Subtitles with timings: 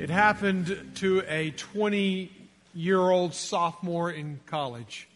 [0.00, 2.32] It happened to a 20
[2.72, 5.06] year old sophomore in college.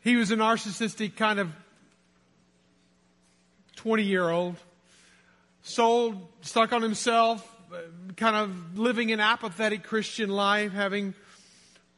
[0.00, 1.52] He was a narcissistic kind of
[3.76, 4.56] 20 year old,
[5.62, 7.48] sold, stuck on himself,
[8.16, 11.14] kind of living an apathetic Christian life, having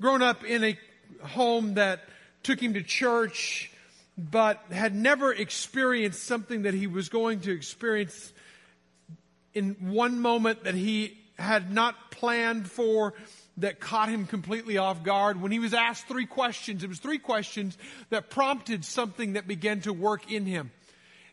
[0.03, 0.79] grown up in a
[1.23, 2.01] home that
[2.43, 3.71] took him to church,
[4.19, 8.34] but had never experienced something that he was going to experience
[9.55, 13.15] in one moment that he had not planned for
[13.57, 15.41] that caught him completely off guard.
[15.41, 17.79] When he was asked three questions, it was three questions
[18.11, 20.71] that prompted something that began to work in him.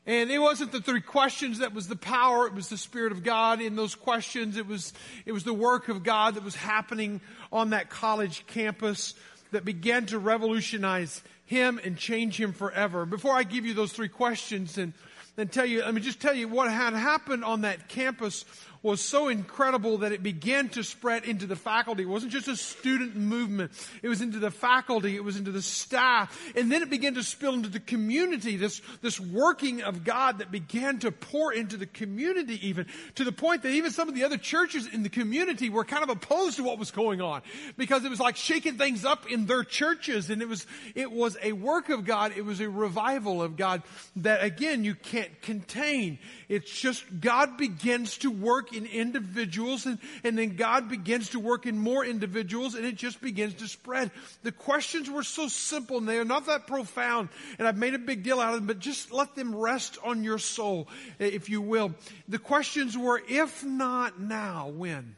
[0.06, 3.24] And it wasn't the three questions that was the power, it was the Spirit of
[3.24, 4.58] God in those questions.
[4.58, 4.94] It was,
[5.26, 9.14] it was the work of God that was happening on that college campus
[9.52, 13.06] that began to revolutionize him and change him forever.
[13.06, 14.94] Before I give you those three questions and,
[15.42, 18.46] and tell you, let me just tell you what had happened on that campus
[18.84, 22.04] was so incredible that it began to spread into the faculty.
[22.04, 23.72] It wasn't just a student movement.
[24.02, 25.16] It was into the faculty.
[25.16, 26.36] It was into the staff.
[26.56, 28.58] And then it began to spill into the community.
[28.58, 33.32] This, this working of God that began to pour into the community even to the
[33.32, 36.58] point that even some of the other churches in the community were kind of opposed
[36.58, 37.44] to what was going on
[37.78, 40.32] because it was like shaking things up in their churches.
[40.32, 42.34] And it was, it was a work of God.
[42.36, 43.84] It was a revival of God
[44.18, 46.18] that again, you can't contain.
[46.50, 51.66] It's just God begins to work in individuals and, and then God begins to work
[51.66, 54.12] in more individuals and it just begins to spread.
[54.44, 58.00] The questions were so simple and they are not that profound and I've made a
[58.00, 60.88] big deal out of them, but just let them rest on your soul,
[61.20, 61.94] if you will.
[62.28, 65.16] The questions were, if not now, when?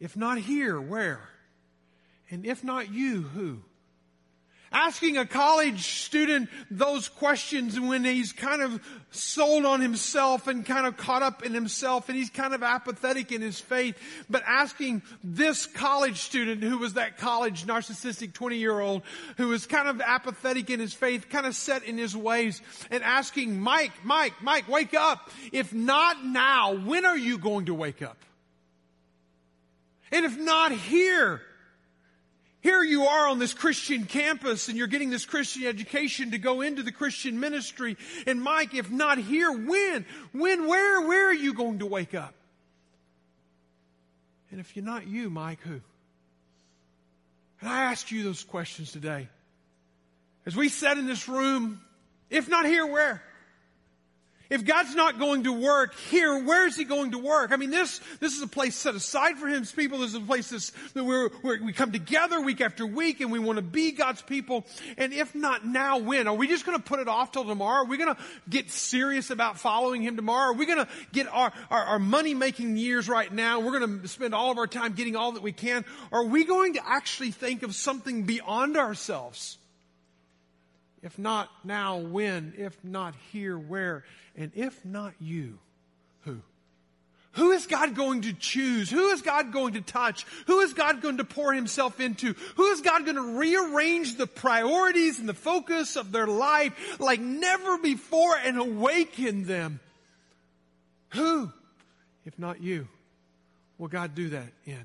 [0.00, 1.20] If not here, where?
[2.30, 3.60] And if not you, who?
[4.72, 10.86] Asking a college student those questions when he's kind of sold on himself and kind
[10.86, 13.96] of caught up in himself and he's kind of apathetic in his faith,
[14.28, 19.02] but asking this college student who was that college narcissistic 20 year old
[19.36, 22.60] who was kind of apathetic in his faith, kind of set in his ways
[22.90, 25.30] and asking Mike, Mike, Mike, wake up.
[25.52, 28.18] If not now, when are you going to wake up?
[30.12, 31.42] And if not here,
[32.60, 36.62] here you are on this Christian campus and you're getting this Christian education to go
[36.62, 37.96] into the Christian ministry.
[38.26, 40.04] And Mike, if not here, when?
[40.32, 42.34] When, where, where are you going to wake up?
[44.50, 45.80] And if you're not you, Mike, who?
[47.60, 49.28] And I ask you those questions today.
[50.44, 51.80] As we sat in this room,
[52.30, 53.22] if not here, where?
[54.48, 57.50] If God's not going to work here, where is He going to work?
[57.50, 59.98] I mean, this, this is a place set aside for His people.
[59.98, 60.50] This is a place
[60.94, 64.22] that we're, where we come together week after week and we want to be God's
[64.22, 64.64] people.
[64.96, 66.28] And if not now, when?
[66.28, 67.82] Are we just going to put it off till tomorrow?
[67.82, 70.50] Are we going to get serious about following Him tomorrow?
[70.50, 73.60] Are we going to get our, our, our money making years right now?
[73.60, 75.84] We're going to spend all of our time getting all that we can.
[76.12, 79.58] Are we going to actually think of something beyond ourselves?
[81.02, 82.54] If not now, when?
[82.56, 84.04] If not here, where?
[84.36, 85.58] And if not you,
[86.22, 86.40] who?
[87.32, 88.90] Who is God going to choose?
[88.90, 90.24] Who is God going to touch?
[90.46, 92.34] Who is God going to pour himself into?
[92.56, 97.20] Who is God going to rearrange the priorities and the focus of their life like
[97.20, 99.80] never before and awaken them?
[101.10, 101.52] Who,
[102.24, 102.88] if not you,
[103.76, 104.84] will God do that in?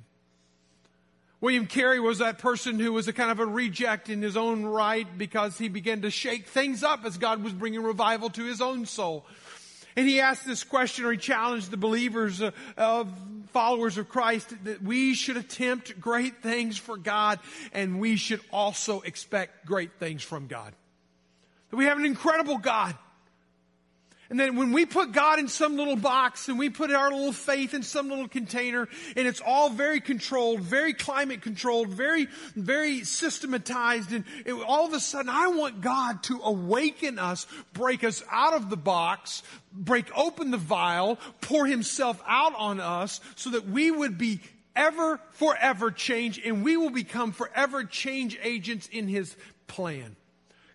[1.41, 4.63] William Carey was that person who was a kind of a reject in his own
[4.63, 8.61] right because he began to shake things up as God was bringing revival to his
[8.61, 9.25] own soul.
[9.95, 13.11] And he asked this question or he challenged the believers uh, of
[13.51, 17.39] followers of Christ that we should attempt great things for God
[17.73, 20.73] and we should also expect great things from God.
[21.71, 22.95] That we have an incredible God
[24.31, 27.33] and then when we put God in some little box and we put our little
[27.33, 28.87] faith in some little container
[29.17, 34.93] and it's all very controlled, very climate controlled, very, very systematized and it, all of
[34.93, 39.43] a sudden I want God to awaken us, break us out of the box,
[39.73, 44.39] break open the vial, pour himself out on us so that we would be
[44.77, 49.35] ever, forever change and we will become forever change agents in his
[49.67, 50.15] plan.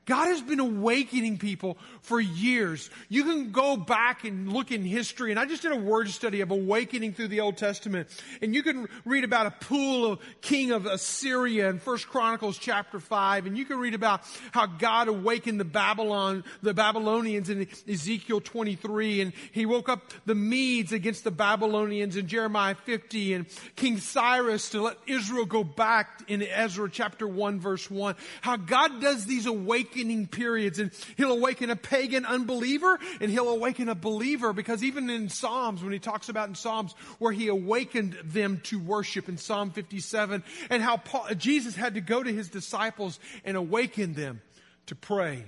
[0.06, 2.90] God has been awakening people for years.
[3.08, 6.42] You can go back and look in history, and I just did a word study
[6.42, 8.08] of awakening through the Old Testament,
[8.40, 13.00] and you can read about a Pul of king of Assyria in First Chronicles chapter
[13.00, 14.20] 5, and you can read about
[14.52, 20.36] how God awakened the Babylon, the Babylonians in Ezekiel 23, and he woke up the
[20.36, 26.22] Medes against the Babylonians in Jeremiah 50, and King Cyrus to let Israel go back
[26.28, 31.32] in Ezra chapter 1 verse 1, how God does these awakenings awakening periods and he'll
[31.32, 35.98] awaken a pagan unbeliever and he'll awaken a believer because even in Psalms, when he
[35.98, 40.98] talks about in Psalms where he awakened them to worship in Psalm 57 and how
[40.98, 44.42] Paul, Jesus had to go to his disciples and awaken them
[44.86, 45.44] to pray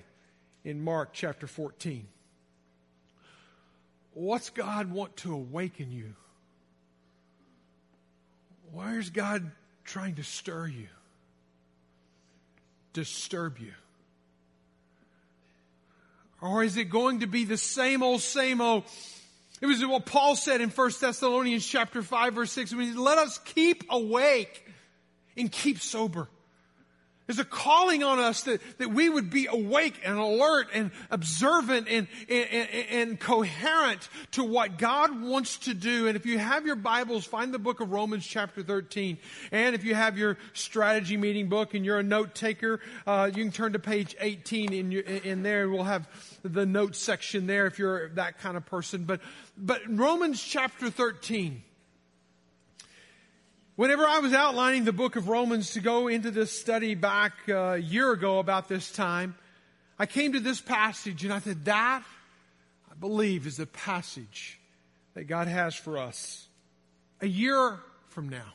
[0.65, 2.07] in Mark chapter 14.
[4.15, 6.15] What's God want to awaken you?
[8.73, 9.51] Why is God
[9.85, 10.89] trying to stir you?
[12.95, 13.73] Disturb you?
[16.41, 18.85] Or is it going to be the same old, same old?
[19.61, 22.75] It was what Paul said in 1 Thessalonians chapter 5 verse 6.
[22.75, 24.65] When he said, let us keep awake
[25.37, 26.29] and keep sober.
[27.29, 31.87] There's a calling on us that, that we would be awake and alert and observant
[31.87, 36.09] and, and, and, and, coherent to what God wants to do.
[36.09, 39.19] And if you have your Bibles, find the book of Romans chapter 13.
[39.53, 43.43] And if you have your strategy meeting book and you're a note taker, uh, you
[43.45, 45.69] can turn to page 18 in, your, in there.
[45.69, 46.09] We'll have
[46.43, 49.05] the notes section there if you're that kind of person.
[49.05, 49.21] But,
[49.55, 51.63] but Romans chapter 13.
[53.79, 57.55] Whenever I was outlining the book of Romans to go into this study back uh,
[57.55, 59.37] a year ago about this time,
[60.01, 62.03] I came to this passage and I said, that,
[62.91, 64.59] I believe, is the passage
[65.15, 66.49] that God has for us
[67.21, 67.79] a year
[68.09, 68.53] from now.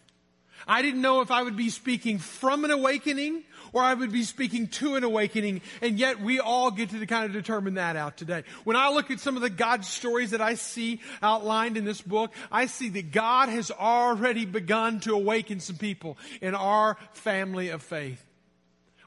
[0.67, 3.43] I didn't know if I would be speaking from an awakening
[3.73, 5.61] or I would be speaking to an awakening.
[5.81, 8.43] And yet we all get to kind of determine that out today.
[8.63, 12.01] When I look at some of the God stories that I see outlined in this
[12.01, 17.69] book, I see that God has already begun to awaken some people in our family
[17.69, 18.23] of faith.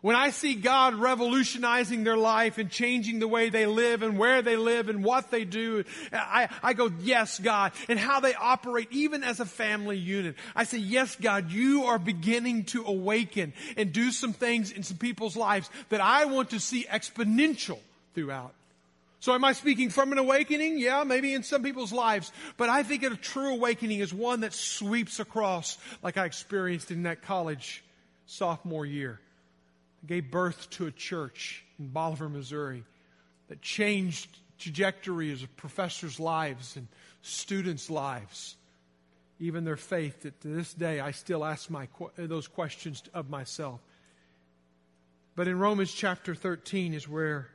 [0.02, 4.42] When I see God revolutionizing their life and changing the way they live and where
[4.42, 8.88] they live and what they do, I, I go, yes, God, and how they operate
[8.90, 10.36] even as a family unit.
[10.54, 14.98] I say, yes, God, you are beginning to awaken and do some things in some
[14.98, 17.78] people's lives that I want to see exponential
[18.14, 18.52] throughout.
[19.20, 20.78] So am I speaking from an awakening?
[20.78, 22.30] Yeah, maybe in some people's lives.
[22.58, 27.04] But I think a true awakening is one that sweeps across like I experienced in
[27.04, 27.82] that college
[28.26, 29.20] sophomore year
[30.06, 32.84] gave birth to a church in Bolivar, Missouri
[33.48, 36.88] that changed trajectories of professors' lives and
[37.22, 38.56] students' lives,
[39.38, 40.22] even their faith.
[40.22, 43.80] That to this day, I still ask my, those questions of myself.
[45.34, 47.48] But in Romans chapter 13 is where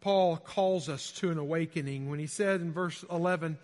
[0.00, 3.56] Paul calls us to an awakening when he said in verse 11,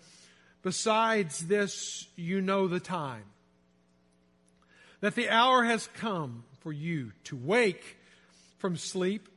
[0.63, 3.25] Besides this, you know the time,
[5.01, 7.97] that the hour has come for you to wake
[8.61, 9.27] from sleep.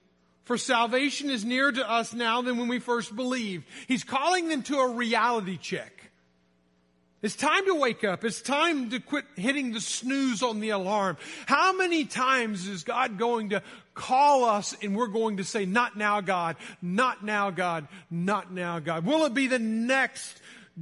[0.44, 3.64] For salvation is nearer to us now than when we first believed.
[3.88, 6.10] He's calling them to a reality check.
[7.22, 8.22] It's time to wake up.
[8.22, 11.16] It's time to quit hitting the snooze on the alarm.
[11.46, 13.62] How many times is God going to
[13.94, 18.78] call us and we're going to say, not now, God, not now, God, not now,
[18.78, 19.06] God?
[19.06, 20.38] Will it be the next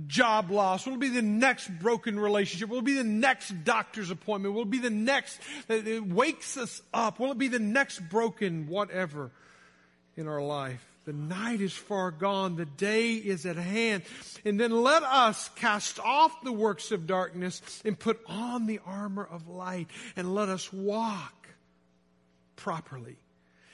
[0.06, 0.86] job loss?
[0.86, 2.68] Will it be the next broken relationship?
[2.68, 4.54] Will it be the next doctor's appointment?
[4.54, 7.18] Will it be the next that wakes us up?
[7.18, 9.30] Will it be the next broken whatever
[10.16, 10.86] in our life?
[11.04, 12.56] The night is far gone.
[12.56, 14.04] The day is at hand.
[14.44, 19.24] And then let us cast off the works of darkness and put on the armor
[19.24, 21.48] of light and let us walk
[22.54, 23.16] properly.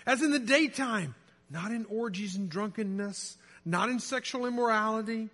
[0.06, 1.14] As in the daytime,
[1.50, 5.28] not in orgies and drunkenness, not in sexual immorality,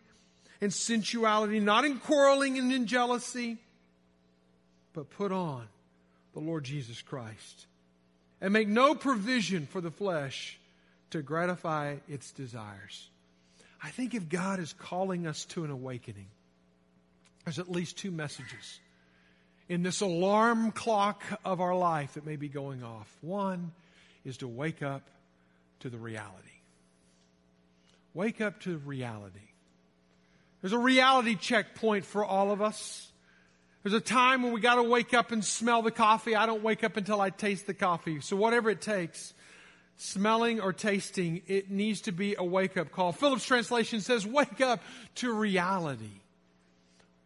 [0.65, 3.59] and sensuality, not in quarreling and in jealousy,
[4.95, 5.67] but put on
[6.33, 7.67] the Lord Jesus Christ.
[8.41, 10.59] And make no provision for the flesh
[11.11, 13.09] to gratify its desires.
[13.83, 16.27] I think if God is calling us to an awakening,
[17.45, 18.81] there's at least two messages
[19.69, 23.15] in this alarm clock of our life that may be going off.
[23.21, 23.73] One
[24.25, 25.03] is to wake up
[25.81, 26.49] to the reality.
[28.15, 29.41] Wake up to reality.
[30.65, 33.13] There's a reality checkpoint for all of us.
[33.83, 36.35] There's a time when we got to wake up and smell the coffee.
[36.35, 38.23] I don't wake up until I taste the coffee.
[38.23, 39.35] So whatever it takes,
[39.99, 43.13] smelling or tasting, it needs to be a wake up call.
[43.13, 44.83] Phillips translation says, wake up
[45.17, 46.23] to reality.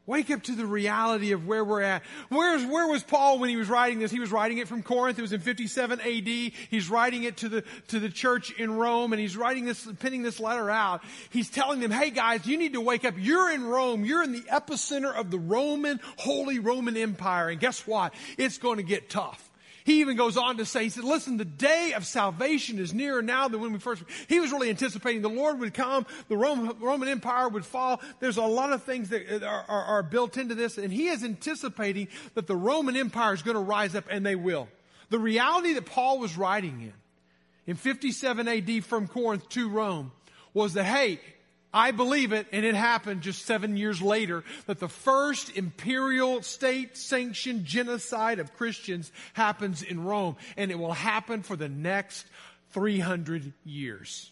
[0.08, 2.02] Wake up to the reality of where we're at.
[2.30, 4.10] Where's, where was Paul when he was writing this?
[4.10, 5.18] He was writing it from Corinth.
[5.18, 6.26] It was in 57 AD.
[6.26, 10.22] He's writing it to the, to the church in Rome and he's writing this, penning
[10.22, 11.02] this letter out.
[11.28, 13.16] He's telling them, hey guys, you need to wake up.
[13.18, 14.06] You're in Rome.
[14.06, 17.50] You're in the epicenter of the Roman, Holy Roman Empire.
[17.50, 18.14] And guess what?
[18.38, 19.47] It's going to get tough.
[19.88, 23.23] He even goes on to say, he said, listen, the day of salvation is nearer
[23.23, 26.78] now than when we first, he was really anticipating the Lord would come, the Roman,
[26.78, 28.02] Roman Empire would fall.
[28.21, 31.25] There's a lot of things that are, are, are built into this, and he is
[31.25, 34.68] anticipating that the Roman Empire is going to rise up, and they will.
[35.09, 36.92] The reality that Paul was writing in
[37.66, 40.12] in 57 AD from Corinth to Rome
[40.52, 41.18] was that, hey,
[41.72, 46.96] I believe it, and it happened just seven years later, that the first imperial state
[46.96, 52.26] sanctioned genocide of Christians happens in Rome, and it will happen for the next
[52.70, 54.30] 300 years.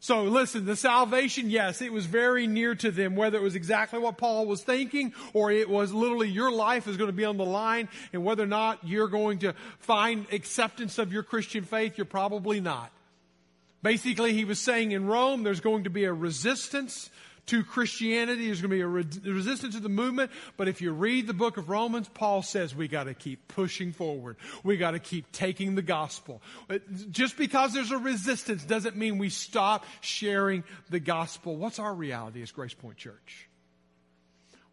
[0.00, 3.98] So listen, the salvation, yes, it was very near to them, whether it was exactly
[3.98, 7.36] what Paul was thinking or it was literally your life is going to be on
[7.36, 11.98] the line and whether or not you're going to find acceptance of your Christian faith,
[11.98, 12.92] you're probably not.
[13.82, 17.10] Basically, he was saying in Rome, there's going to be a resistance
[17.46, 18.46] to Christianity.
[18.46, 20.30] There's going to be a re- resistance to the movement.
[20.56, 23.92] But if you read the book of Romans, Paul says we got to keep pushing
[23.92, 24.36] forward.
[24.62, 26.42] We got to keep taking the gospel.
[26.68, 26.78] Uh,
[27.10, 31.56] just because there's a resistance doesn't mean we stop sharing the gospel.
[31.56, 33.47] What's our reality as Grace Point Church?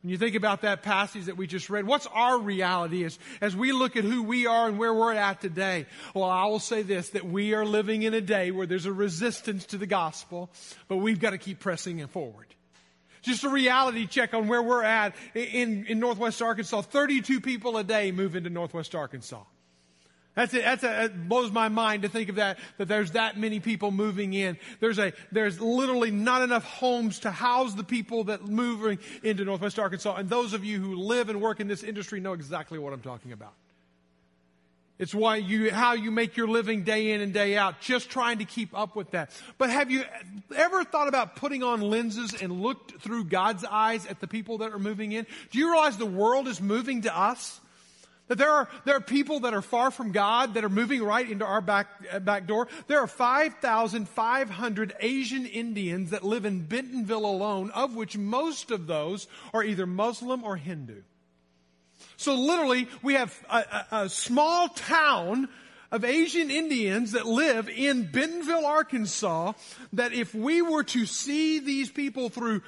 [0.06, 3.56] When you think about that passage that we just read, what's our reality as, as
[3.56, 5.88] we look at who we are and where we're at today?
[6.14, 8.94] Well, I will say this, that we are living in a day where there's a
[8.94, 10.52] resistance to the gospel,
[10.88, 12.46] but we've got to keep pressing it forward.
[13.24, 16.82] Just a reality check on where we're at in, in Northwest Arkansas.
[16.82, 19.42] 32 people a day move into Northwest Arkansas.
[20.36, 20.64] That's it.
[20.64, 23.90] That's a, it blows my mind to think of that, that there's that many people
[23.92, 24.58] moving in.
[24.82, 29.80] There's a, there's literally not enough homes to house the people that moving into Northwest
[29.80, 30.16] Arkansas.
[30.16, 33.02] And those of you who live and work in this industry know exactly what I'm
[33.02, 33.54] talking about.
[34.98, 38.38] It's why you, how you make your living day in and day out, just trying
[38.38, 39.30] to keep up with that.
[39.58, 40.04] But have you
[40.56, 44.72] ever thought about putting on lenses and looked through God's eyes at the people that
[44.72, 45.28] are moving in?
[45.52, 47.60] Do you realize the world is moving to us?
[48.28, 51.30] That there are, there are people that are far from God that are moving right
[51.30, 52.68] into our back, uh, back door.
[52.88, 59.28] There are 5,500 Asian Indians that live in Bentonville alone, of which most of those
[59.54, 61.02] are either Muslim or Hindu.
[62.18, 65.48] So literally, we have a, a, a small town
[65.92, 69.54] of Asian Indians that live in Bentonville, Arkansas,
[69.94, 72.64] that if we were to see these people through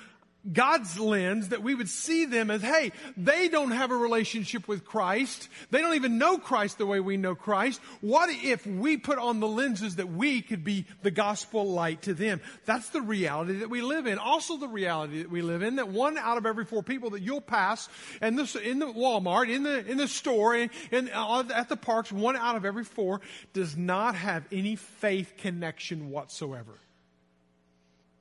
[0.52, 4.86] God's lens that we would see them as, hey, they don't have a relationship with
[4.86, 5.50] Christ.
[5.72, 7.82] They don't even know Christ the way we know Christ.
[8.02, 12.14] What if we put on the lenses that we could be the gospel light to
[12.14, 12.42] them?
[12.66, 14.18] That's the reality that we live in.
[14.18, 17.22] Also the reality that we live in that one out of every four people that
[17.22, 17.90] you'll pass
[18.22, 21.78] in the, in the Walmart, in the, in the store, in, in, uh, at the
[21.78, 23.22] parks, one out of every four
[23.54, 26.74] does not have any faith connection whatsoever.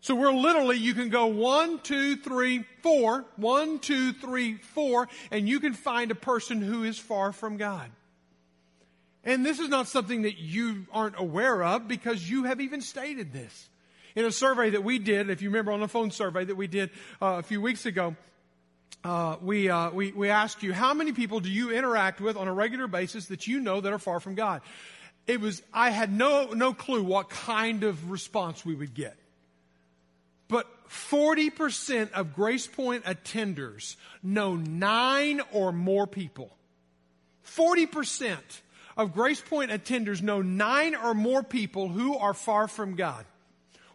[0.07, 5.49] So we're literally, you can go one, two, three, four, one, two, three, four, and
[5.49, 7.91] you can find a person who is far from God.
[9.25, 13.33] And this is not something that you aren't aware of because you have even stated
[13.33, 13.69] this.
[14.15, 16.69] In a survey that we did, if you remember on the phone survey that we
[16.69, 18.15] did uh, a few weeks ago,
[19.03, 22.47] uh, we, uh, we, we asked you, how many people do you interact with on
[22.47, 24.63] a regular basis that you know that are far from God?
[25.27, 29.17] It was, I had no, no clue what kind of response we would get.
[30.49, 36.57] But 40% of Grace Point attenders know nine or more people.
[37.45, 38.37] 40%
[38.97, 43.25] of Grace Point attenders know nine or more people who are far from God.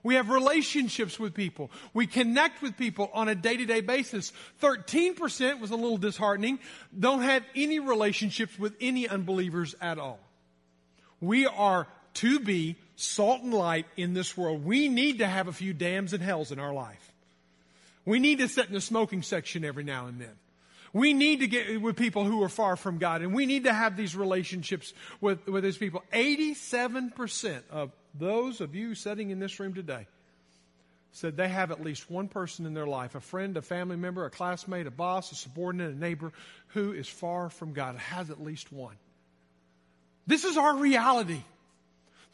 [0.03, 1.69] We have relationships with people.
[1.93, 4.33] We connect with people on a day to day basis.
[4.61, 6.59] 13% was a little disheartening.
[6.97, 10.19] Don't have any relationships with any unbelievers at all.
[11.19, 14.65] We are to be salt and light in this world.
[14.65, 17.11] We need to have a few dams and hells in our life.
[18.05, 20.35] We need to sit in the smoking section every now and then.
[20.93, 23.73] We need to get with people who are far from God, and we need to
[23.73, 26.03] have these relationships with, with these people.
[26.13, 30.07] 87% of those of you sitting in this room today
[31.13, 34.25] said they have at least one person in their life, a friend, a family member,
[34.25, 36.31] a classmate, a boss, a subordinate, a neighbor,
[36.69, 38.95] who is far from God, has at least one.
[40.27, 41.41] This is our reality.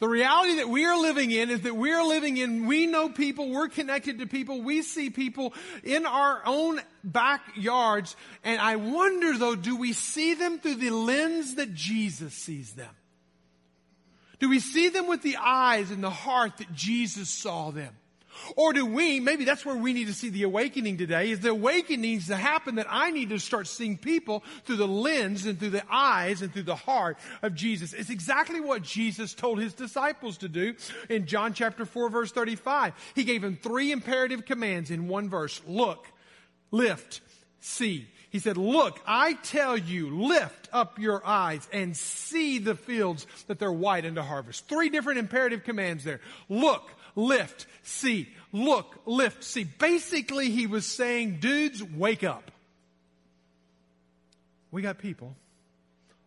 [0.00, 3.08] The reality that we are living in is that we are living in, we know
[3.08, 5.52] people, we're connected to people, we see people
[5.82, 8.14] in our own backyards,
[8.44, 12.94] and I wonder though, do we see them through the lens that Jesus sees them?
[14.38, 17.92] Do we see them with the eyes and the heart that Jesus saw them?
[18.56, 21.50] Or do we, maybe that's where we need to see the awakening today, is the
[21.50, 25.58] awakening needs to happen that I need to start seeing people through the lens and
[25.58, 27.92] through the eyes and through the heart of Jesus.
[27.92, 30.74] It's exactly what Jesus told his disciples to do
[31.08, 32.94] in John chapter 4 verse 35.
[33.14, 35.60] He gave them three imperative commands in one verse.
[35.66, 36.06] Look,
[36.70, 37.20] lift,
[37.60, 38.08] see.
[38.30, 43.58] He said, look, I tell you, lift up your eyes and see the fields that
[43.58, 44.68] they're white into harvest.
[44.68, 46.20] Three different imperative commands there.
[46.50, 48.28] Look, lift, see.
[48.52, 49.64] Look, lift, see.
[49.64, 52.50] Basically, he was saying, dudes, wake up.
[54.70, 55.34] We got people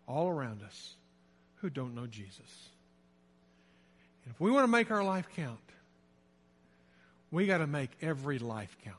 [0.07, 0.95] all around us
[1.57, 2.69] who don't know Jesus.
[4.25, 5.59] And if we want to make our life count,
[7.31, 8.97] we got to make every life count.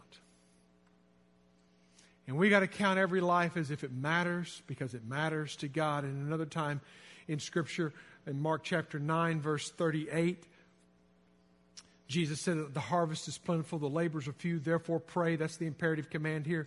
[2.27, 5.69] And we got to count every life as if it matters because it matters to
[5.69, 6.05] God.
[6.05, 6.81] And another time
[7.29, 7.93] in Scripture,
[8.27, 10.43] in Mark chapter 9, verse 38,
[12.09, 15.37] Jesus said that the harvest is plentiful, the labors are few, therefore pray.
[15.37, 16.67] That's the imperative command here.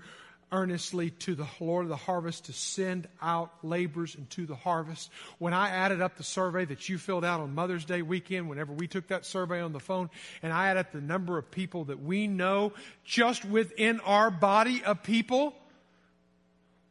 [0.52, 5.10] Earnestly to the Lord of the harvest to send out laborers into the harvest.
[5.40, 8.72] When I added up the survey that you filled out on Mother's Day weekend, whenever
[8.72, 10.10] we took that survey on the phone,
[10.44, 12.74] and I added up the number of people that we know
[13.04, 15.56] just within our body of people,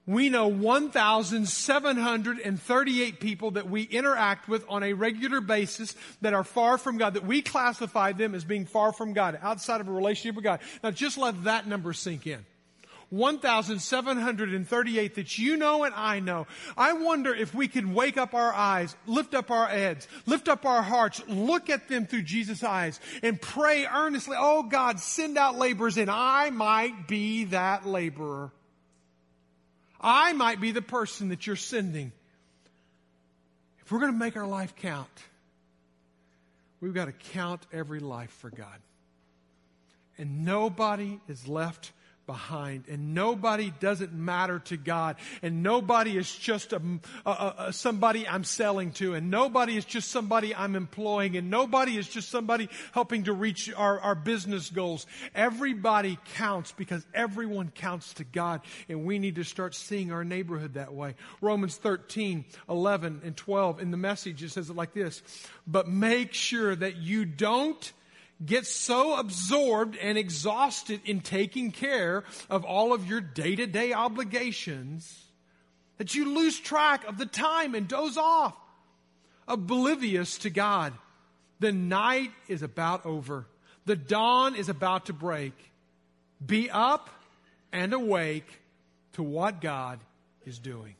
[0.07, 6.77] we know 1,738 people that we interact with on a regular basis that are far
[6.77, 10.37] from God, that we classify them as being far from God, outside of a relationship
[10.37, 10.61] with God.
[10.83, 12.45] Now just let that number sink in.
[13.11, 16.47] 1,738 that you know and I know.
[16.77, 20.67] I wonder if we can wake up our eyes, lift up our heads, lift up
[20.67, 25.57] our hearts, look at them through Jesus' eyes and pray earnestly, oh God, send out
[25.57, 28.51] laborers and I might be that laborer.
[30.07, 32.13] I might be the person that you're sending.
[33.81, 35.09] If we're going to make our life count,
[36.83, 38.79] we've got to count every life for God.
[40.19, 41.93] And nobody is left
[42.27, 42.85] behind.
[42.89, 45.17] And nobody doesn't matter to God.
[45.43, 46.81] And nobody is just a,
[47.27, 49.15] a, a, somebody I'm selling to.
[49.15, 51.37] And nobody is just somebody I'm employing.
[51.37, 55.07] And nobody is just somebody helping to reach our, our business goals.
[55.35, 58.61] Everybody counts because everyone counts to God.
[58.89, 61.15] And we need to start seeing our neighborhood that way.
[61.41, 65.23] Romans 13, 11, and 12 in the message, it says it like this.
[65.67, 67.93] But make sure that you don't
[68.45, 73.93] get so absorbed and exhausted in taking care of all of your day to day
[73.93, 75.25] obligations
[75.99, 78.57] that you lose track of the time and doze off,
[79.47, 80.93] oblivious to God.
[81.61, 83.47] The night is about over.
[83.87, 85.55] The dawn is about to break.
[86.45, 87.11] Be up
[87.73, 88.61] and awake
[89.13, 90.01] to what God
[90.45, 90.95] is doing.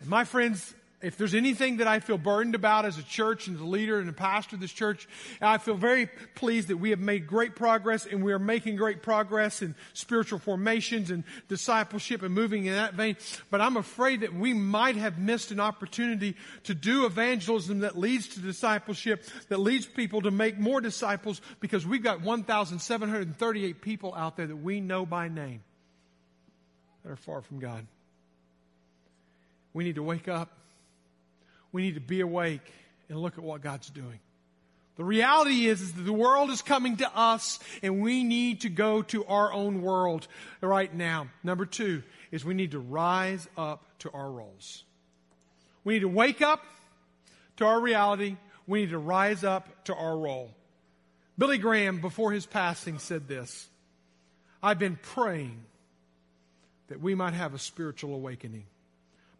[0.00, 3.56] And my friends, if there's anything that I feel burdened about as a church and
[3.56, 5.06] as a leader and a pastor of this church,
[5.42, 9.02] I feel very pleased that we have made great progress and we are making great
[9.02, 13.16] progress in spiritual formations and discipleship and moving in that vein.
[13.50, 18.28] But I'm afraid that we might have missed an opportunity to do evangelism that leads
[18.28, 24.38] to discipleship, that leads people to make more disciples because we've got 1,738 people out
[24.38, 25.62] there that we know by name
[27.04, 27.86] that are far from God.
[29.74, 30.56] We need to wake up
[31.76, 32.72] we need to be awake
[33.10, 34.18] and look at what God's doing.
[34.96, 38.70] The reality is, is that the world is coming to us and we need to
[38.70, 40.26] go to our own world
[40.62, 41.28] right now.
[41.44, 44.84] Number two is we need to rise up to our roles.
[45.84, 46.64] We need to wake up
[47.58, 48.38] to our reality.
[48.66, 50.50] We need to rise up to our role.
[51.36, 53.68] Billy Graham, before his passing, said this
[54.62, 55.62] I've been praying
[56.88, 58.64] that we might have a spiritual awakening.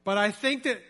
[0.04, 0.82] But I think that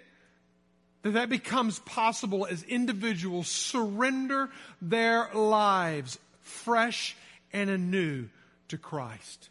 [1.06, 4.50] that that becomes possible as individuals surrender
[4.82, 7.16] their lives fresh
[7.52, 8.28] and anew
[8.68, 9.48] to Christ.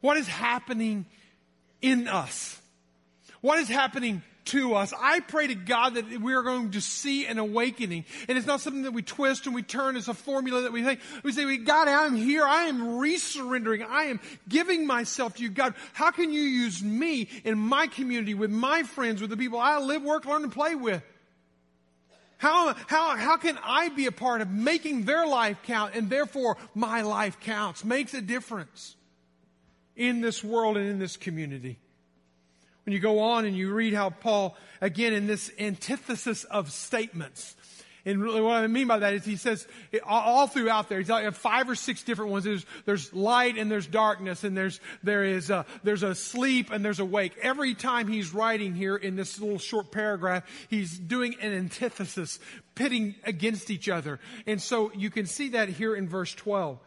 [0.00, 1.06] What is happening
[1.82, 2.60] in us?
[3.40, 4.92] What is happening to us.
[4.98, 8.04] I pray to God that we are going to see an awakening.
[8.28, 10.82] And it's not something that we twist and we turn as a formula that we
[10.82, 11.00] think.
[11.22, 12.44] We say, God, I'm here.
[12.44, 13.86] I am resurrendering.
[13.86, 15.50] I am giving myself to you.
[15.50, 19.58] God, how can you use me in my community, with my friends, with the people
[19.58, 21.02] I live, work, learn, and play with?
[22.38, 26.56] How, how, how can I be a part of making their life count and therefore
[26.74, 28.96] my life counts, makes a difference
[29.94, 31.78] in this world and in this community?
[32.84, 37.56] When you go on and you read how Paul, again, in this antithesis of statements,
[38.04, 39.66] and really what I mean by that is he says
[40.06, 42.44] all throughout there, he's like five or six different ones.
[42.44, 46.84] There's, there's light and there's darkness and there's, there is a, there's a sleep and
[46.84, 47.36] there's a wake.
[47.42, 52.38] Every time he's writing here in this little short paragraph, he's doing an antithesis,
[52.74, 54.18] pitting against each other.
[54.46, 56.78] And so you can see that here in verse 12.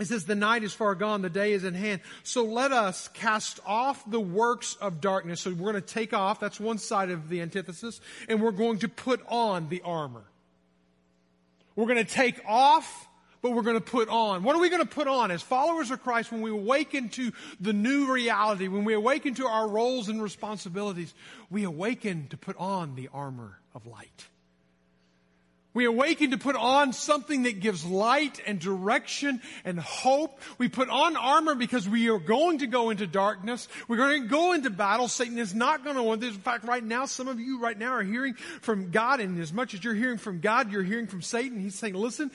[0.00, 2.00] It says, the night is far gone, the day is at hand.
[2.22, 5.42] So let us cast off the works of darkness.
[5.42, 8.78] So we're going to take off, that's one side of the antithesis, and we're going
[8.78, 10.24] to put on the armor.
[11.76, 13.08] We're going to take off,
[13.42, 14.42] but we're going to put on.
[14.42, 15.30] What are we going to put on?
[15.30, 19.46] As followers of Christ, when we awaken to the new reality, when we awaken to
[19.46, 21.12] our roles and responsibilities,
[21.50, 24.29] we awaken to put on the armor of light.
[25.72, 30.40] We awaken to put on something that gives light and direction and hope.
[30.58, 33.68] We put on armor because we are going to go into darkness.
[33.86, 35.06] We're going to go into battle.
[35.06, 36.34] Satan is not going to win this.
[36.34, 39.52] In fact, right now, some of you right now are hearing from God, and as
[39.52, 41.60] much as you're hearing from God, you're hearing from Satan.
[41.60, 42.32] He's saying, listen,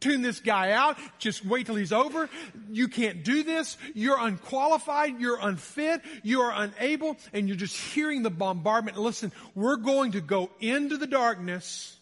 [0.00, 0.98] tune this guy out.
[1.18, 2.28] Just wait till he's over.
[2.68, 3.76] You can't do this.
[3.94, 5.20] You're unqualified.
[5.20, 6.02] You're unfit.
[6.24, 7.16] You are unable.
[7.32, 8.98] And you're just hearing the bombardment.
[8.98, 11.96] Listen, we're going to go into the darkness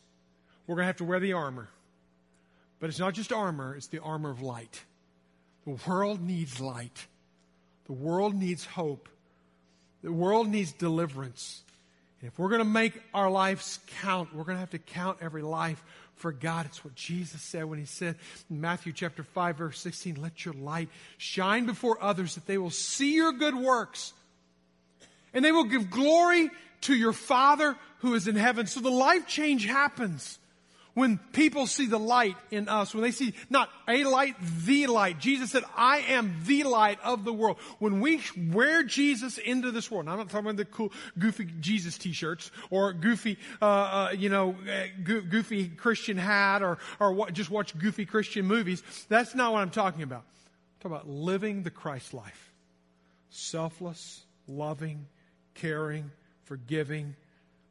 [0.71, 1.69] we're going to have to wear the armor.
[2.79, 4.85] But it's not just armor, it's the armor of light.
[5.65, 7.09] The world needs light.
[7.87, 9.09] The world needs hope.
[10.05, 11.65] The world needs deliverance.
[12.21, 15.19] And if we're going to make our lives count, we're going to have to count
[15.21, 15.83] every life
[16.15, 16.67] for God.
[16.67, 18.15] It's what Jesus said when he said
[18.49, 22.71] in Matthew chapter 5 verse 16, let your light shine before others that they will
[22.71, 24.13] see your good works
[25.35, 26.49] and they will give glory
[26.83, 28.69] to your Father who is in heaven.
[28.69, 30.39] So the life change happens.
[31.01, 34.37] When people see the light in us, when they see not a light,
[34.67, 35.19] the light.
[35.19, 37.57] Jesus said, I am the light of the world.
[37.79, 38.21] When we
[38.53, 42.93] wear Jesus into this world, I'm not talking about the cool, goofy Jesus t-shirts or
[42.93, 48.05] goofy, uh, uh, you know, uh, goofy Christian hat or, or what, just watch goofy
[48.05, 48.83] Christian movies.
[49.09, 50.25] That's not what I'm talking about.
[50.25, 52.53] I'm talking about living the Christ life.
[53.31, 55.07] Selfless, loving,
[55.55, 56.11] caring,
[56.45, 57.17] forgiving.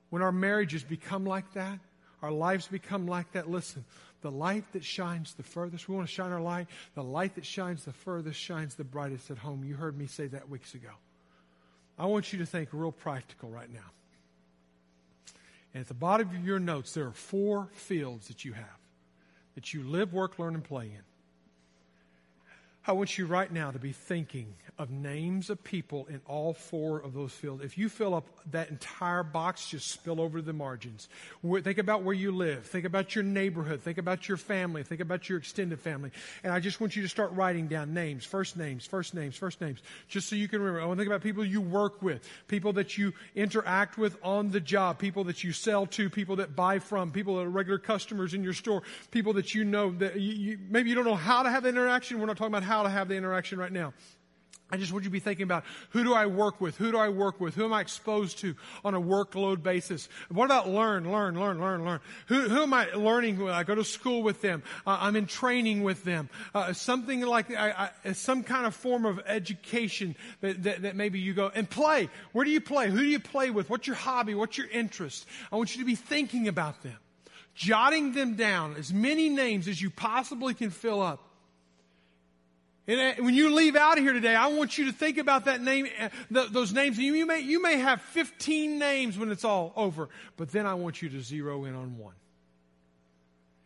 [0.10, 1.78] When our marriages become like that,
[2.22, 3.50] our lives become like that.
[3.50, 3.86] Listen,
[4.22, 6.68] the light that shines the furthest, we want to shine our light.
[6.96, 9.64] The light that shines the furthest shines the brightest at home.
[9.64, 10.90] You heard me say that weeks ago.
[11.98, 13.80] I want you to think real practical right now.
[15.74, 18.66] And at the bottom of your notes, there are four fields that you have
[19.56, 21.09] that you live, work, learn, and play in.
[22.88, 27.00] I want you right now to be thinking of names of people in all four
[27.02, 27.62] of those fields.
[27.62, 31.10] If you fill up that entire box, just spill over the margins.
[31.44, 32.66] Think about where you live.
[32.66, 33.82] Think about your neighborhood.
[33.82, 34.84] Think about your family.
[34.84, 36.12] Think about your extended family.
[36.46, 39.60] And I just want you to start writing down names, first names, first names, first
[39.60, 40.80] names, just so you can remember.
[40.80, 44.18] Oh, I want to think about people you work with, people that you interact with
[44.24, 47.50] on the job, people that you sell to, people that buy from, people that are
[47.50, 51.06] regular customers in your store, people that you know that you, you, maybe you don't
[51.06, 52.18] know how to have interaction.
[52.18, 53.94] We're not talking about how to have the interaction right now.
[54.72, 56.78] I just want you to be thinking about who do I work with?
[56.78, 57.56] Who do I work with?
[57.56, 60.08] Who am I exposed to on a workload basis?
[60.30, 62.00] What about learn, learn, learn, learn, learn?
[62.28, 63.52] Who, who am I learning with?
[63.52, 64.62] I go to school with them.
[64.86, 66.30] Uh, I'm in training with them.
[66.54, 71.20] Uh, something like I, I, some kind of form of education that, that, that maybe
[71.20, 72.08] you go and play.
[72.34, 72.92] Where do you play?
[72.92, 73.72] Who do you play with?
[73.72, 74.36] What's your hobby?
[74.36, 75.26] What's your interest?
[75.52, 76.98] I want you to be thinking about them,
[77.56, 81.29] jotting them down, as many names as you possibly can fill up.
[82.90, 85.46] And uh, when you leave out of here today, I want you to think about
[85.46, 86.98] that name, uh, those names.
[86.98, 91.00] You may, you may have 15 names when it's all over, but then I want
[91.00, 92.16] you to zero in on one.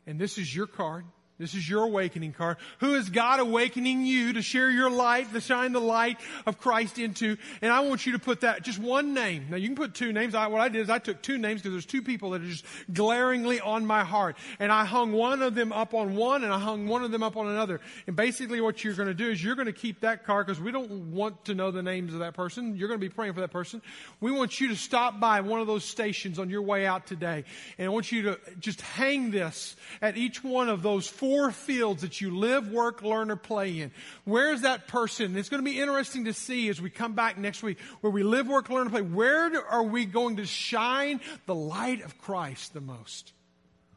[0.06, 1.06] And this is your card.
[1.40, 2.58] This is your awakening card.
[2.80, 7.00] Who is God awakening you to share your light, to shine the light of Christ
[7.00, 7.38] into?
[7.62, 9.48] And I want you to put that, just one name.
[9.50, 10.36] Now you can put two names.
[10.36, 12.48] I, what I did is I took two names because there's two people that are
[12.48, 14.38] just glaringly on my heart.
[14.60, 17.24] And I hung one of them up on one and I hung one of them
[17.24, 17.82] up on another.
[18.06, 20.62] And basically what you're going to do is you're going to keep that card because
[20.62, 22.76] we don't want to know the names of that person.
[22.76, 23.82] You're going to be praying for that person.
[24.22, 27.44] We want you to stop by one of those stations on your way out today.
[27.80, 32.02] And I want you to just hang this at each one of those four fields
[32.02, 33.92] that you live, work, learn, or play in.
[34.26, 35.38] Where is that person?
[35.38, 38.24] It's going to be interesting to see as we come back next week where we
[38.24, 39.02] live, work, learn, and play.
[39.04, 43.32] Where are we going to shine the light of Christ the most?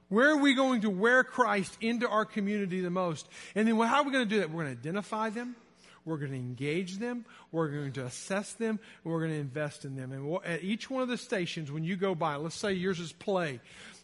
[0.09, 3.29] Where are we going to wear Christ into our community the most?
[3.57, 4.51] And then how are we going to do that?
[4.51, 5.57] We're going to identify them.
[6.05, 7.25] We're going to engage them.
[7.51, 8.79] We're going to assess them.
[9.03, 10.13] we're going to invest in them.
[10.13, 13.13] And at each one of the stations, when you go by, let's say yours is
[13.13, 13.59] play.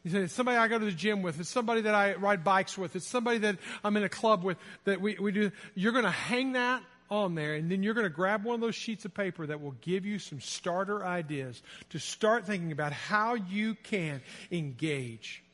[0.04, 1.38] It's somebody I go to the gym with.
[1.38, 2.96] It's somebody that I ride bikes with.
[2.96, 5.52] It's somebody that I'm in a club with that we, we do.
[5.74, 8.60] You're going to hang that on there and then you're going to grab one of
[8.62, 12.92] those sheets of paper that will give you some starter ideas to start thinking about
[12.92, 15.44] how you can engage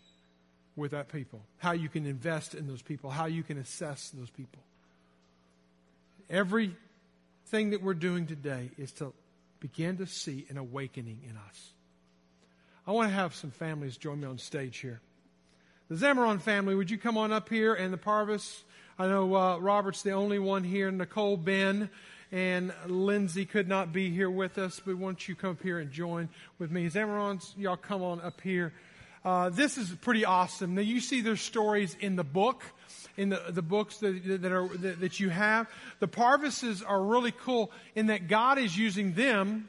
[0.76, 4.30] with that people, how you can invest in those people, how you can assess those
[4.30, 4.62] people.
[6.30, 9.12] Everything that we're doing today is to
[9.58, 11.72] begin to see an awakening in us.
[12.88, 15.02] I want to have some families join me on stage here.
[15.90, 17.74] The Zamaron family, would you come on up here?
[17.74, 18.62] And the Parvis,
[18.98, 20.90] I know uh, Robert's the only one here.
[20.90, 21.90] Nicole, Ben,
[22.32, 25.78] and Lindsay could not be here with us, but why don't you come up here
[25.78, 28.72] and join with me, Zamarons, y'all come on up here.
[29.22, 30.74] Uh, this is pretty awesome.
[30.74, 32.64] Now you see their stories in the book,
[33.18, 35.68] in the, the books that, that are that, that you have.
[35.98, 39.68] The Parvises are really cool in that God is using them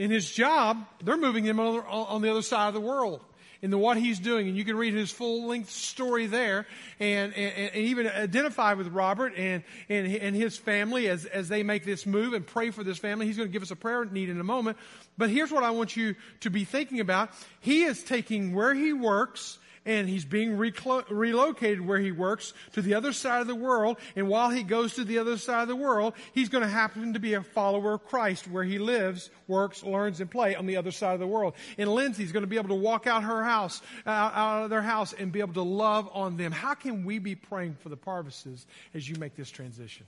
[0.00, 3.20] in his job, they're moving him on the other side of the world.
[3.60, 4.48] in the what he's doing.
[4.48, 6.66] And you can read his full length story there
[6.98, 11.62] and, and, and, even identify with Robert and, and, and his family as, as they
[11.62, 13.26] make this move and pray for this family.
[13.26, 14.78] He's going to give us a prayer need in a moment.
[15.18, 17.32] But here's what I want you to be thinking about.
[17.60, 22.82] He is taking where he works and he's being reclo- relocated where he works to
[22.82, 23.96] the other side of the world.
[24.14, 27.14] And while he goes to the other side of the world, he's going to happen
[27.14, 30.76] to be a follower of Christ where he lives, works, learns, and play on the
[30.76, 31.54] other side of the world.
[31.78, 34.82] And Lindsay's going to be able to walk out her house, out, out of their
[34.82, 36.52] house, and be able to love on them.
[36.52, 40.04] How can we be praying for the Parvises as you make this transition?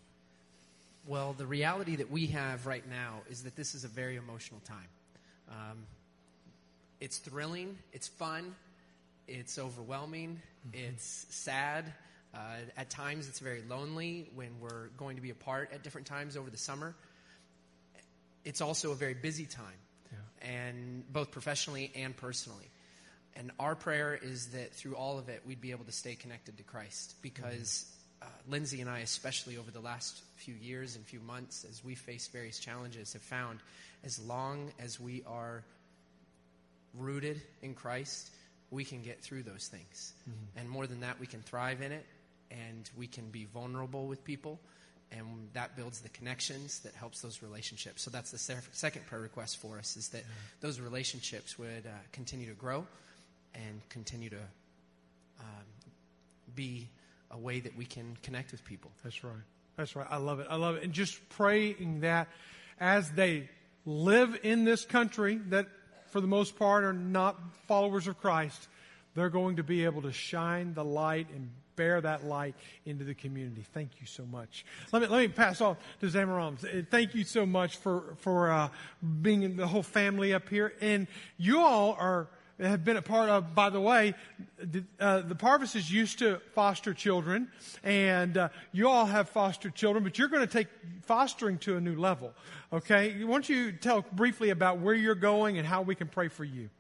[1.06, 4.60] Well, the reality that we have right now is that this is a very emotional
[4.64, 4.88] time.
[5.48, 5.78] Um,
[7.00, 8.54] it's thrilling, it's fun,
[9.28, 10.88] it's overwhelming, mm-hmm.
[10.88, 11.92] it's sad.
[12.34, 12.38] Uh,
[12.78, 16.48] at times, it's very lonely when we're going to be apart at different times over
[16.48, 16.94] the summer.
[18.44, 19.64] It's also a very busy time,
[20.10, 20.50] yeah.
[20.50, 22.70] and both professionally and personally.
[23.36, 26.56] And our prayer is that through all of it, we'd be able to stay connected
[26.58, 27.86] to Christ because
[28.22, 28.28] mm-hmm.
[28.28, 31.94] uh, Lindsay and I, especially over the last few years and few months, as we
[31.94, 33.60] face various challenges, have found
[34.04, 35.64] as long as we are
[36.94, 38.30] rooted in Christ,
[38.72, 40.14] we can get through those things.
[40.22, 40.58] Mm-hmm.
[40.58, 42.04] And more than that, we can thrive in it
[42.50, 44.58] and we can be vulnerable with people.
[45.12, 48.02] And that builds the connections that helps those relationships.
[48.02, 48.38] So that's the
[48.72, 50.34] second prayer request for us is that yeah.
[50.62, 52.86] those relationships would uh, continue to grow
[53.54, 54.40] and continue to
[55.40, 55.46] um,
[56.54, 56.88] be
[57.30, 58.90] a way that we can connect with people.
[59.04, 59.34] That's right.
[59.76, 60.06] That's right.
[60.10, 60.46] I love it.
[60.48, 60.82] I love it.
[60.82, 62.28] And just praying that
[62.80, 63.50] as they
[63.84, 65.66] live in this country that
[66.12, 68.68] for the most part, are not followers of Christ,
[69.14, 73.14] they're going to be able to shine the light and bear that light into the
[73.14, 73.64] community.
[73.72, 74.66] Thank you so much.
[74.92, 76.86] Let me, let me pass on to Zamaron.
[76.90, 78.68] Thank you so much for, for uh,
[79.22, 80.74] being the whole family up here.
[80.82, 81.06] And
[81.38, 82.28] you all are
[82.62, 84.14] have been a part of, by the way,
[84.58, 87.48] the, uh, the Parvises used to foster children,
[87.82, 90.68] and uh, you all have fostered children, but you're going to take
[91.02, 92.32] fostering to a new level.
[92.72, 93.24] Okay?
[93.24, 96.44] Why don't you tell briefly about where you're going and how we can pray for
[96.44, 96.70] you?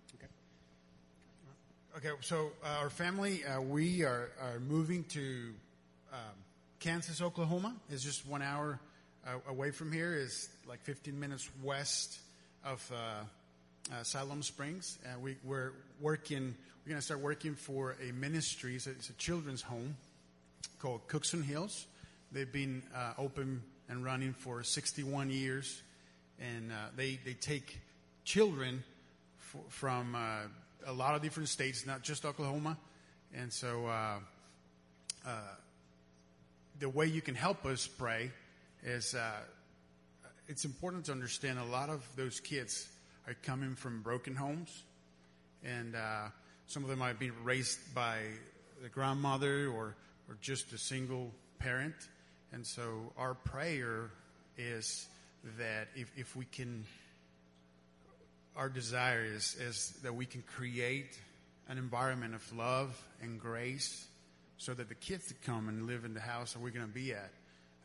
[1.94, 5.52] Okay, so uh, our family, uh, we are, are moving to
[6.12, 6.18] um,
[6.80, 7.74] Kansas, Oklahoma.
[7.90, 8.80] It's just one hour
[9.26, 10.14] uh, away from here.
[10.14, 12.18] Is like 15 minutes west
[12.64, 12.90] of
[13.90, 14.98] uh, Siloam Springs.
[15.04, 18.76] Uh, we, are working, we're going to start working for a ministry.
[18.76, 19.96] It's a, it's a, children's home
[20.78, 21.86] called Cookson Hills.
[22.30, 25.82] They've been uh, open and running for 61 years.
[26.40, 27.80] And uh, they, they take
[28.24, 28.82] children
[29.68, 30.46] from uh,
[30.86, 32.76] a lot of different states, not just Oklahoma.
[33.34, 34.18] And so uh,
[36.78, 38.30] the way you can help us pray
[38.82, 39.14] is
[40.48, 42.88] it's important to understand a lot of those kids
[43.26, 44.82] are coming from broken homes,
[45.64, 46.28] and uh,
[46.66, 48.18] some of them might be raised by
[48.82, 49.94] the grandmother or,
[50.28, 51.94] or just a single parent.
[52.52, 54.10] And so our prayer
[54.58, 55.06] is
[55.58, 56.84] that if, if we can,
[58.56, 61.18] our desire is, is that we can create
[61.68, 64.06] an environment of love and grace
[64.58, 66.92] so that the kids that come and live in the house that we're going to
[66.92, 67.30] be at,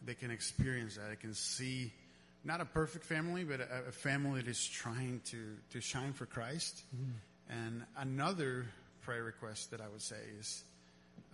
[0.05, 1.09] they can experience that.
[1.09, 1.91] They can see
[2.47, 5.37] not a perfect family, but a, a family that is trying to,
[5.71, 6.81] to shine for Christ.
[6.95, 7.11] Mm.
[7.49, 8.65] And another
[9.01, 10.63] prayer request that I would say is,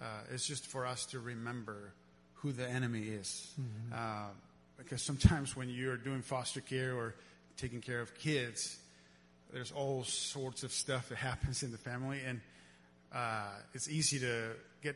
[0.02, 1.94] uh, is just for us to remember
[2.34, 3.54] who the enemy is.
[3.62, 3.94] Mm-hmm.
[3.94, 4.32] Uh,
[4.78, 7.14] because sometimes when you're doing foster care or
[7.58, 8.80] taking care of kids,
[9.54, 12.42] there's all sorts of stuff that happens in the family, and
[13.14, 14.50] uh, it's easy to
[14.82, 14.96] get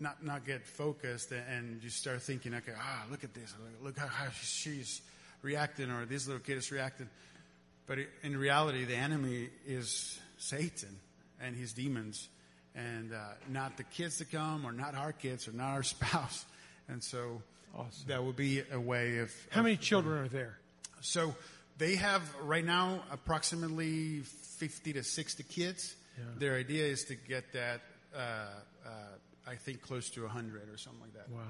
[0.00, 4.08] not not get focused and you start thinking, okay, ah, look at this, look how,
[4.08, 5.00] how she's
[5.44, 7.08] reacting or this little kid is reacting.
[7.86, 10.98] But in reality, the enemy is Satan
[11.40, 12.28] and his demons,
[12.74, 16.44] and uh, not the kids to come, or not our kids, or not our spouse.
[16.88, 17.42] And so
[17.76, 18.08] awesome.
[18.08, 19.30] that would be a way of.
[19.50, 20.58] How of, many children are there?
[21.02, 21.34] So
[21.76, 25.94] they have right now approximately 50 to 60 kids.
[26.16, 26.24] Yeah.
[26.38, 27.82] Their idea is to get that,
[28.16, 28.90] uh, uh,
[29.46, 31.28] I think, close to 100 or something like that.
[31.30, 31.40] Wow.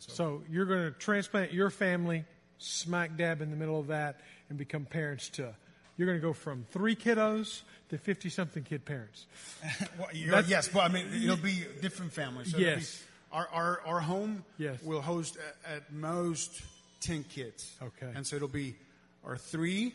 [0.00, 2.24] So, so you're going to transplant your family
[2.58, 5.54] smack dab in the middle of that and become parents to
[5.96, 9.26] you're going to go from three kiddos to 50 something kid parents.
[9.98, 10.08] well,
[10.46, 12.52] yes, but I mean, it'll be different families.
[12.52, 13.02] So yes.
[13.30, 14.82] Our, our, our home yes.
[14.82, 16.62] will host at, at, most
[17.00, 17.72] 10 kids.
[17.82, 18.12] Okay.
[18.14, 18.76] And so it'll be
[19.24, 19.92] our three,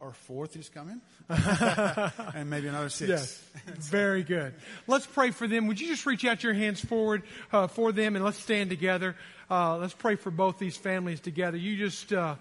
[0.00, 3.08] our fourth is coming, and maybe another six.
[3.08, 3.42] Yes.
[3.90, 4.54] Very good.
[4.86, 5.66] Let's pray for them.
[5.68, 9.16] Would you just reach out your hands forward uh, for them and let's stand together.
[9.50, 11.56] Uh, let's pray for both these families together.
[11.56, 12.36] You just, uh,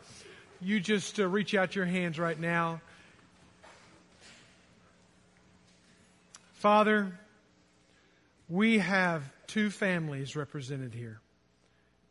[0.62, 2.82] you just uh, reach out your hands right now.
[6.54, 7.18] Father,
[8.50, 11.22] we have two families represented here.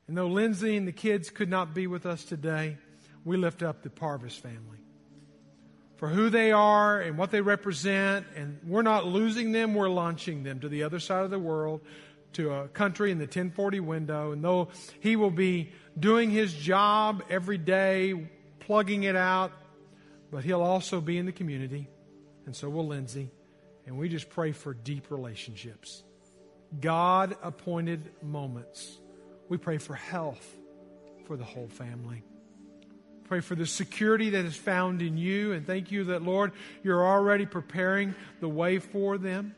[0.06, 2.76] And though Lindsay and the kids could not be with us today,
[3.24, 4.83] we lift up the Parvis family
[6.04, 8.26] for who they are and what they represent.
[8.36, 11.80] And we're not losing them, we're launching them to the other side of the world,
[12.34, 14.32] to a country in the 10/40 window.
[14.32, 14.68] And though
[15.00, 19.52] he will be doing his job every day, plugging it out,
[20.30, 21.88] but he'll also be in the community.
[22.44, 23.30] And so will Lindsay.
[23.86, 26.02] And we just pray for deep relationships.
[26.78, 28.98] God appointed moments.
[29.48, 30.54] We pray for health
[31.24, 32.22] for the whole family.
[33.34, 35.54] Pray for the security that is found in you.
[35.54, 36.52] And thank you that, Lord,
[36.84, 39.56] you're already preparing the way for them.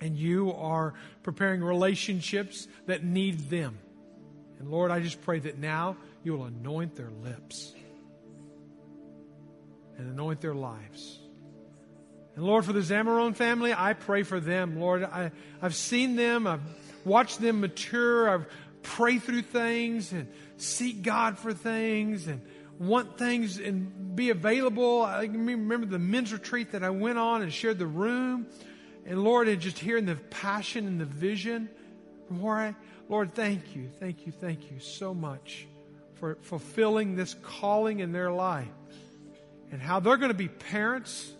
[0.00, 3.80] And you are preparing relationships that need them.
[4.60, 7.74] And Lord, I just pray that now you will anoint their lips
[9.98, 11.18] and anoint their lives.
[12.36, 14.78] And Lord, for the Zamaron family, I pray for them.
[14.78, 16.62] Lord, I, I've seen them, I've
[17.04, 18.46] watched them mature, I've
[18.84, 20.28] prayed through things and
[20.58, 22.40] seek God for things and
[22.78, 25.02] want things and be available.
[25.02, 28.46] I remember the men's retreat that I went on and shared the room.
[29.06, 31.68] And Lord, and just hearing the passion and the vision
[32.26, 32.74] from I,
[33.08, 35.66] Lord, thank you, thank you, thank you so much
[36.14, 38.68] for fulfilling this calling in their life
[39.70, 41.32] and how they're going to be parents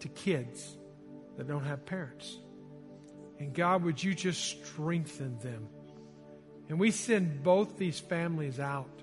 [0.00, 0.76] to kids
[1.36, 2.38] that don't have parents.
[3.38, 5.68] And God, would you just strengthen them?
[6.68, 8.95] And we send both these families out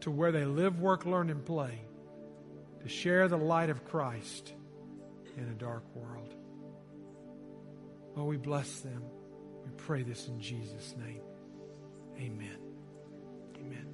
[0.00, 1.80] to where they live, work, learn, and play
[2.82, 4.52] to share the light of Christ
[5.36, 6.34] in a dark world.
[8.16, 9.02] Oh, we bless them.
[9.64, 11.20] We pray this in Jesus' name.
[12.16, 12.56] Amen.
[13.56, 13.86] Amen.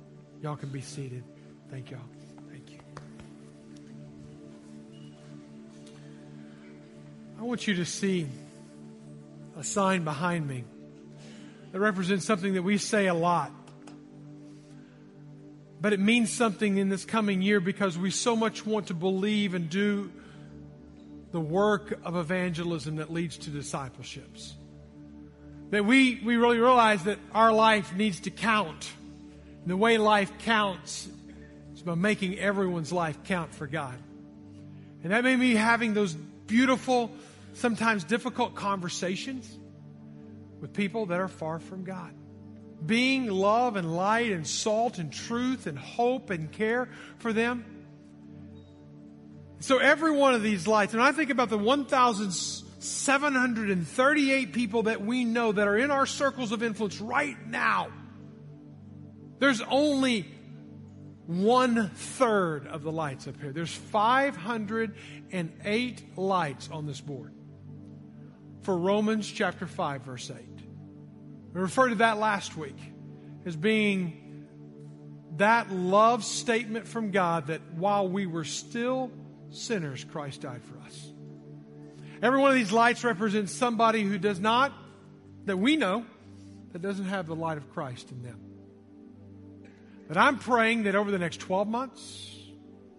[0.42, 1.24] Y'all can be seated.
[1.70, 2.00] Thank y'all.
[2.50, 2.80] Thank you.
[7.38, 8.26] I want you to see
[9.58, 10.64] a sign behind me
[11.72, 13.50] that represents something that we say a lot.
[15.80, 19.54] But it means something in this coming year because we so much want to believe
[19.54, 20.10] and do
[21.32, 24.54] the work of evangelism that leads to discipleships.
[25.70, 28.90] That we, we really realize that our life needs to count.
[29.62, 31.08] And the way life counts
[31.74, 33.98] is by making everyone's life count for God.
[35.02, 37.10] And that may be having those beautiful,
[37.54, 39.58] sometimes difficult conversations
[40.60, 42.14] with people that are far from God.
[42.84, 47.64] Being love and light and salt and truth and hope and care for them.
[49.60, 55.24] So every one of these lights, and I think about the 1,738 people that we
[55.24, 57.88] know that are in our circles of influence right now,
[59.38, 60.26] there's only
[61.26, 63.52] one third of the lights up here.
[63.52, 67.32] There's 508 lights on this board
[68.62, 70.36] for Romans chapter 5, verse 8.
[71.56, 72.76] We referred to that last week
[73.46, 74.44] as being
[75.38, 79.10] that love statement from God that while we were still
[79.48, 81.12] sinners, Christ died for us.
[82.20, 84.70] Every one of these lights represents somebody who does not,
[85.46, 86.04] that we know,
[86.72, 88.38] that doesn't have the light of Christ in them.
[90.08, 92.36] But I'm praying that over the next 12 months,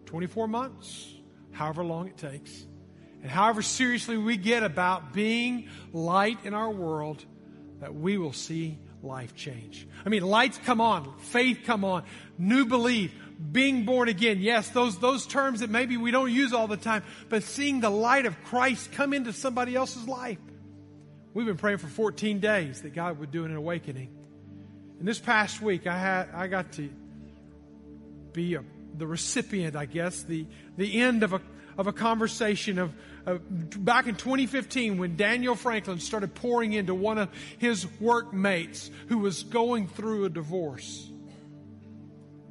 [0.08, 1.14] 24 months,
[1.52, 2.66] however long it takes,
[3.22, 7.24] and however seriously we get about being light in our world,
[7.80, 9.88] that we will see life change.
[10.06, 12.04] I mean, lights come on, faith come on,
[12.38, 13.14] new belief,
[13.52, 14.40] being born again.
[14.40, 17.90] Yes, those, those terms that maybe we don't use all the time, but seeing the
[17.90, 20.40] light of Christ come into somebody else's life.
[21.34, 24.10] We've been praying for 14 days that God would do an awakening.
[25.00, 26.90] And this past week, I had, I got to
[28.34, 28.64] be a,
[28.98, 31.42] the recipient, I guess, the, the end of a,
[31.78, 32.94] of a conversation of,
[33.28, 33.40] uh,
[33.80, 39.44] back in 2015 when Daniel Franklin started pouring into one of his workmates who was
[39.44, 41.10] going through a divorce.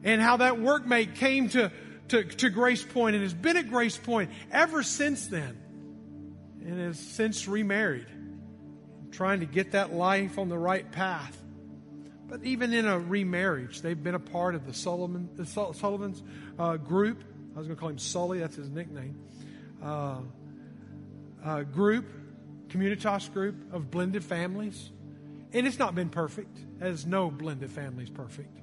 [0.04, 1.72] And how that workmate came to,
[2.08, 5.56] to, to Grace Point and has been at Grace Point ever since then.
[6.60, 8.06] And has since remarried,
[9.12, 11.42] trying to get that life on the right path.
[12.28, 16.22] But even in a remarriage, they've been a part of the Sullivan, the Sullivan's
[16.58, 17.24] uh, group.
[17.54, 19.16] I was going to call him Sully, that's his nickname.
[19.82, 20.18] Uh,
[21.46, 22.06] uh, group,
[22.68, 24.90] communitas group of blended families.
[25.52, 28.58] And it's not been perfect, as no blended family is perfect.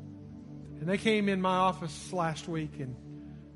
[0.79, 2.95] And they came in my office last week and,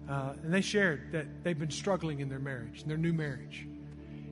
[0.09, 3.67] uh, and they shared that they've been struggling in their marriage, in their new marriage.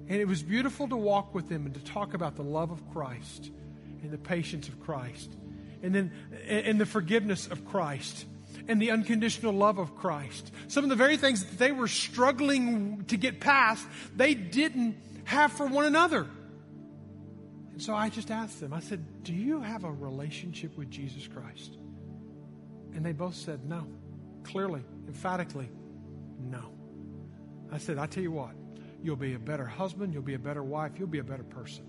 [0.07, 2.89] And it was beautiful to walk with them and to talk about the love of
[2.91, 3.51] Christ
[4.01, 5.35] and the patience of Christ
[5.83, 6.11] and then
[6.47, 8.25] and the forgiveness of Christ
[8.67, 10.51] and the unconditional love of Christ.
[10.67, 13.85] Some of the very things that they were struggling to get past,
[14.15, 16.27] they didn't have for one another.
[17.73, 21.27] And so I just asked them, I said, Do you have a relationship with Jesus
[21.27, 21.77] Christ?
[22.93, 23.87] And they both said, No.
[24.43, 25.69] Clearly, emphatically,
[26.39, 26.71] no.
[27.71, 28.51] I said, I tell you what,
[29.03, 31.83] you'll be a better husband, you'll be a better wife, you'll be a better person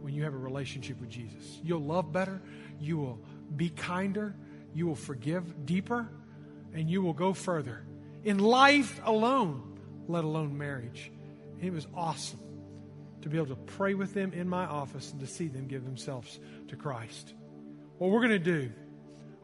[0.00, 1.58] when you have a relationship with Jesus.
[1.62, 2.40] You'll love better,
[2.78, 3.18] you will
[3.56, 4.34] be kinder,
[4.74, 6.08] you will forgive deeper,
[6.72, 7.84] and you will go further
[8.24, 11.10] in life alone, let alone marriage.
[11.60, 12.40] It was awesome
[13.22, 15.84] to be able to pray with them in my office and to see them give
[15.84, 17.34] themselves to Christ.
[17.98, 18.70] What we're going to do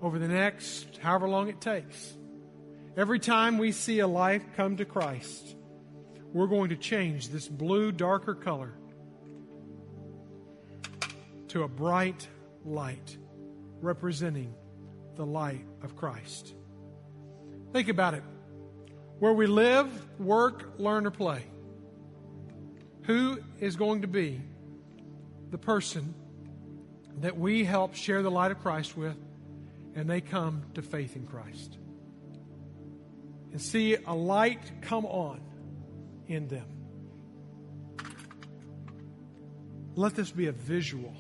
[0.01, 2.15] over the next however long it takes,
[2.97, 5.57] every time we see a life come to Christ,
[6.33, 8.73] we're going to change this blue, darker color
[11.49, 12.27] to a bright
[12.65, 13.17] light
[13.81, 14.55] representing
[15.17, 16.55] the light of Christ.
[17.73, 18.23] Think about it.
[19.19, 19.89] Where we live,
[20.19, 21.43] work, learn, or play.
[23.03, 24.41] Who is going to be
[25.51, 26.15] the person
[27.21, 29.17] that we help share the light of Christ with
[29.95, 31.79] and they come to faith in Christ?
[33.53, 35.41] And see a light come on
[36.27, 36.67] in them.
[39.95, 41.15] Let this be a visual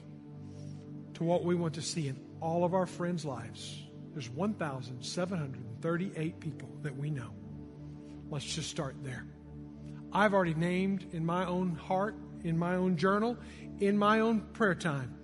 [1.14, 3.85] to what we want to see in all of our friends' lives.
[4.16, 7.34] There's 1,738 people that we know.
[8.30, 9.26] Let's just start there.
[10.10, 13.36] I've already named in my own heart, in my own journal,
[13.78, 15.14] in my own prayer time,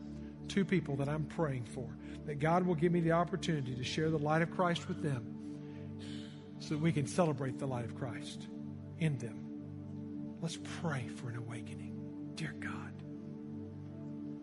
[0.47, 1.88] two people that I'm praying for.
[2.26, 5.24] That God will give me the opportunity to share the light of Christ with them
[6.59, 8.47] so that we can celebrate the light of Christ
[8.99, 9.38] in them.
[10.43, 11.97] Let's pray for an awakening.
[12.34, 12.93] Dear God,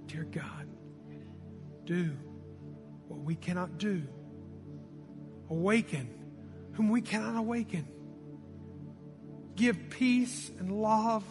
[0.07, 0.67] dear God,
[1.85, 2.09] do
[3.07, 4.07] what we cannot do.
[5.49, 6.09] Awaken
[6.73, 7.87] whom we cannot awaken
[9.59, 11.23] give peace and love,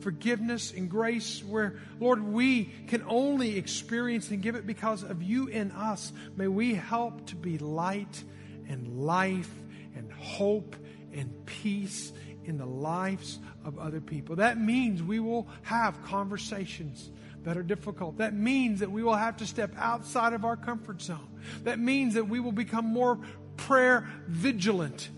[0.00, 5.48] forgiveness and grace where, Lord, we can only experience and give it because of you
[5.48, 6.12] in us.
[6.36, 8.24] May we help to be light
[8.66, 9.50] and life
[9.94, 10.74] and hope
[11.12, 12.12] and peace
[12.44, 14.36] in the lives of other people.
[14.36, 17.10] That means we will have conversations
[17.44, 18.18] that are difficult.
[18.18, 21.28] That means that we will have to step outside of our comfort zone.
[21.62, 23.18] That means that we will become more
[23.56, 25.08] prayer vigilant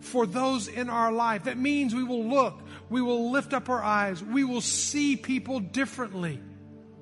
[0.00, 1.44] for those in our life.
[1.44, 5.60] That means we will look, we will lift up our eyes, we will see people
[5.60, 6.40] differently.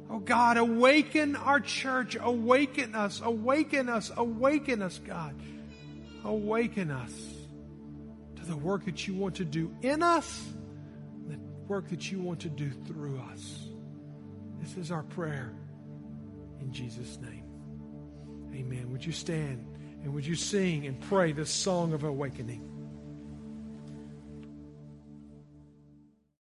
[0.08, 5.34] Oh God, awaken our church, awaken us, awaken us, awaken us, God.
[6.24, 7.12] Awaken us
[8.36, 10.44] to the work that you want to do in us,
[11.28, 11.38] the
[11.68, 13.65] work that you want to do through us.
[14.60, 15.52] This is our prayer
[16.60, 17.44] in Jesus' name.
[18.54, 18.90] Amen.
[18.90, 19.66] Would you stand
[20.02, 22.75] and would you sing and pray this song of awakening?